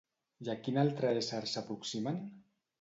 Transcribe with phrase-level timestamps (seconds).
[0.47, 2.21] I a quin altre ésser s'aproximen?